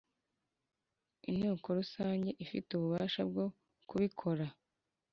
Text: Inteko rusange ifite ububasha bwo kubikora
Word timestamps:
Inteko 1.29 1.67
rusange 1.79 2.29
ifite 2.45 2.69
ububasha 2.73 3.21
bwo 3.29 3.45
kubikora 3.89 4.45